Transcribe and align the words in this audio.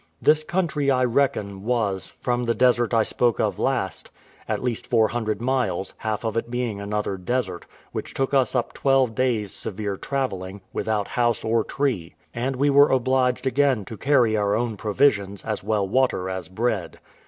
This 0.19 0.43
country, 0.43 0.89
I 0.89 1.03
reckon, 1.05 1.63
was, 1.63 2.07
from 2.19 2.45
the 2.45 2.55
desert 2.55 2.91
I 2.91 3.03
spoke 3.03 3.39
of 3.39 3.59
last, 3.59 4.09
at 4.47 4.63
least 4.63 4.87
four 4.87 5.09
hundred 5.09 5.39
miles, 5.43 5.93
half 5.99 6.23
of 6.25 6.35
it 6.35 6.49
being 6.49 6.81
another 6.81 7.17
desert, 7.17 7.67
which 7.91 8.15
took 8.15 8.33
us 8.33 8.55
up 8.55 8.73
twelve 8.73 9.13
days' 9.13 9.53
severe 9.53 9.97
travelling, 9.97 10.61
without 10.73 11.09
house 11.09 11.43
or 11.45 11.63
tree; 11.63 12.15
and 12.33 12.55
we 12.55 12.71
were 12.71 12.89
obliged 12.89 13.45
again 13.45 13.85
to 13.85 13.95
carry 13.95 14.35
our 14.35 14.55
own 14.55 14.75
provisions, 14.75 15.45
as 15.45 15.63
well 15.63 15.87
water 15.87 16.31
as 16.31 16.47
bread. 16.49 16.97